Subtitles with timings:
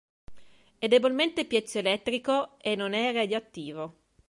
[0.79, 3.97] È debolmente piezoelettrico e non è radioattivo.